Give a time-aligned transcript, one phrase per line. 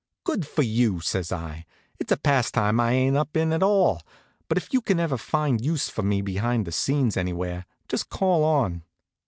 [0.23, 1.67] "Good for you!" says I.
[1.99, 4.01] "It's a pastime I ain't up in at all;
[4.47, 8.43] but if you can ever find use for me behind the scenes anywhere, just call
[8.43, 8.81] on."